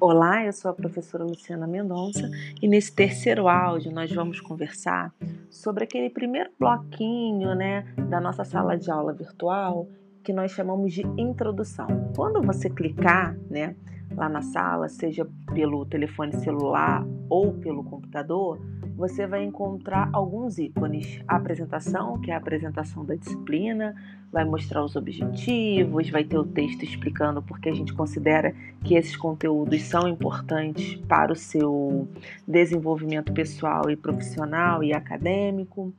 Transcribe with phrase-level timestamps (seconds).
[0.00, 2.30] Olá, eu sou a professora Luciana Mendonça
[2.62, 5.12] e nesse terceiro áudio nós vamos conversar
[5.50, 9.88] sobre aquele primeiro bloquinho, né, da nossa sala de aula virtual
[10.22, 11.88] que nós chamamos de introdução.
[12.14, 13.74] Quando você clicar, né,
[14.14, 18.60] lá na sala, seja pelo telefone celular ou pelo computador,
[18.98, 21.20] você vai encontrar alguns ícones.
[21.28, 23.94] A apresentação, que é a apresentação da disciplina,
[24.32, 29.16] vai mostrar os objetivos, vai ter o texto explicando porque a gente considera que esses
[29.16, 32.08] conteúdos são importantes para o seu
[32.46, 35.94] desenvolvimento pessoal e profissional e acadêmico.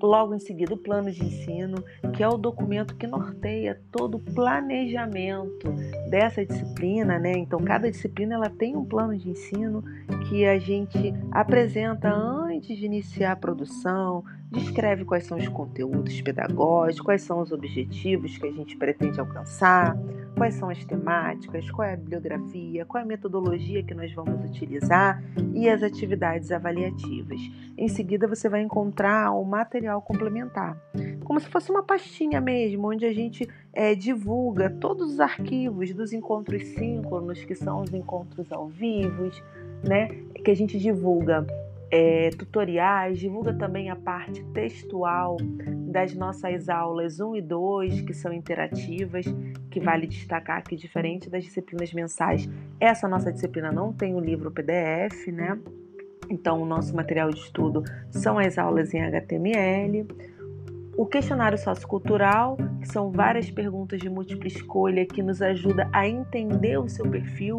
[0.00, 1.82] Logo em seguida, o plano de ensino,
[2.14, 5.72] que é o documento que norteia todo o planejamento
[6.10, 7.32] dessa disciplina, né?
[7.32, 9.82] Então, cada disciplina ela tem um plano de ensino
[10.28, 17.00] que a gente apresenta antes de iniciar a produção, descreve quais são os conteúdos pedagógicos,
[17.00, 19.96] quais são os objetivos que a gente pretende alcançar,
[20.36, 24.48] quais são as temáticas, qual é a bibliografia, qual é a metodologia que nós vamos
[24.48, 27.40] utilizar e as atividades avaliativas.
[27.76, 30.76] Em seguida, você vai encontrar o material complementar,
[31.24, 36.12] como se fosse uma pastinha mesmo, onde a gente é, divulga todos os arquivos dos
[36.12, 39.30] encontros síncronos, que são os encontros ao vivo,
[39.86, 40.08] né,
[40.44, 41.46] que a gente divulga
[41.90, 45.36] é, tutoriais, divulga também a parte textual
[45.90, 49.24] das nossas aulas 1 e 2, que são interativas,
[49.70, 54.50] que vale destacar que, diferente das disciplinas mensais, essa nossa disciplina não tem o livro
[54.50, 55.58] PDF, né?
[56.30, 60.06] Então, o nosso material de estudo são as aulas em HTML.
[60.96, 66.78] O questionário sociocultural, que são várias perguntas de múltipla escolha que nos ajuda a entender
[66.78, 67.58] o seu perfil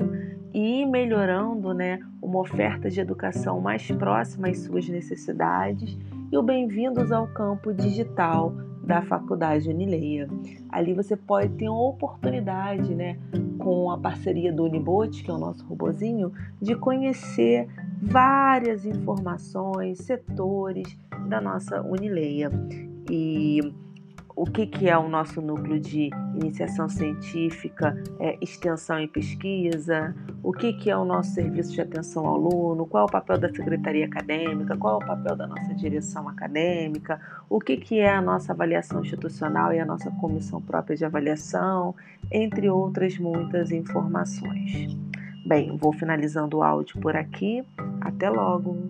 [0.53, 5.97] e ir melhorando né, uma oferta de educação mais próxima às suas necessidades.
[6.31, 8.53] E o Bem-vindos ao Campo Digital
[8.83, 10.27] da Faculdade Unileia.
[10.69, 13.17] Ali você pode ter uma oportunidade, né,
[13.59, 17.67] com a parceria do Unibot, que é o nosso robozinho, de conhecer
[18.01, 22.49] várias informações, setores da nossa Unileia.
[23.09, 23.73] E
[24.39, 30.53] o que, que é o nosso núcleo de iniciação científica, é, extensão e pesquisa, o
[30.53, 33.49] que, que é o nosso serviço de atenção ao aluno, qual é o papel da
[33.49, 38.21] secretaria acadêmica, qual é o papel da nossa direção acadêmica, o que, que é a
[38.21, 41.93] nossa avaliação institucional e a nossa comissão própria de avaliação,
[42.31, 44.97] entre outras muitas informações.
[45.49, 47.65] Bem, vou finalizando o áudio por aqui.
[48.01, 48.85] Até logo!